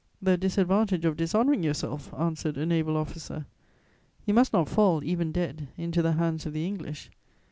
"The 0.19 0.35
disadvantage 0.35 1.05
of 1.05 1.15
dishonouring 1.15 1.61
yourself," 1.61 2.11
answered 2.17 2.57
a 2.57 2.65
naval 2.65 2.97
officer; 2.97 3.45
"you 4.25 4.33
must 4.33 4.51
not 4.51 4.67
fall, 4.67 5.03
even 5.03 5.31
dead, 5.31 5.67
into 5.77 6.01
the 6.01 6.13
hands 6.13 6.47
of 6.47 6.53
the 6.53 6.65
English. 6.65 7.11